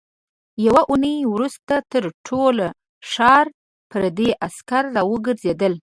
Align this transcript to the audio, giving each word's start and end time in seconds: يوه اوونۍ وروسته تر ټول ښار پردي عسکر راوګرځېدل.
يوه 0.65 0.81
اوونۍ 0.89 1.15
وروسته 1.33 1.75
تر 1.91 2.03
ټول 2.27 2.57
ښار 3.11 3.45
پردي 3.89 4.29
عسکر 4.45 4.83
راوګرځېدل. 4.95 5.73